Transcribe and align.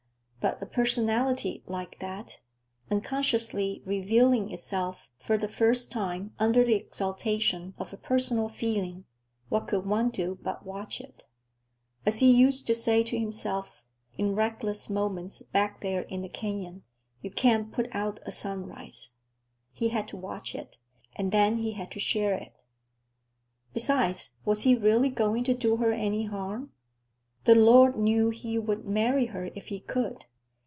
But 0.43 0.59
a 0.59 0.65
personality 0.65 1.61
like 1.67 1.99
that, 1.99 2.39
unconsciously 2.89 3.83
revealing 3.85 4.51
itself 4.51 5.11
for 5.19 5.37
the 5.37 5.47
first 5.47 5.91
time 5.91 6.33
under 6.39 6.63
the 6.65 6.73
exaltation 6.73 7.75
of 7.77 7.93
a 7.93 7.97
personal 7.97 8.49
feeling,—what 8.49 9.67
could 9.67 9.85
one 9.85 10.09
do 10.09 10.39
but 10.41 10.65
watch 10.65 10.99
it? 10.99 11.25
As 12.07 12.21
he 12.21 12.31
used 12.35 12.65
to 12.65 12.73
say 12.73 13.03
to 13.03 13.19
himself, 13.19 13.85
in 14.17 14.33
reckless 14.33 14.89
moments 14.89 15.43
back 15.43 15.81
there 15.81 16.01
in 16.01 16.21
the 16.21 16.27
canyon, 16.29 16.81
"You 17.21 17.29
can't 17.29 17.71
put 17.71 17.87
out 17.93 18.19
a 18.25 18.31
sunrise." 18.31 19.11
He 19.73 19.89
had 19.89 20.07
to 20.07 20.17
watch 20.17 20.55
it, 20.55 20.79
and 21.15 21.31
then 21.31 21.57
he 21.57 21.73
had 21.73 21.91
to 21.91 21.99
share 21.99 22.33
it. 22.33 22.63
Besides, 23.75 24.37
was 24.43 24.63
he 24.63 24.73
really 24.73 25.09
going 25.11 25.43
to 25.43 25.53
do 25.53 25.77
her 25.77 25.91
any 25.91 26.23
harm? 26.23 26.71
The 27.43 27.53
Lord 27.53 27.95
knew 27.95 28.31
he 28.31 28.57
would 28.57 28.85
marry 28.85 29.27
her 29.27 29.51
if 29.53 29.67
he 29.67 29.79
could! 29.79 30.25